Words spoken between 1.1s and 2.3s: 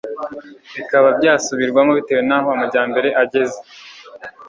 byasubirwamo bitewe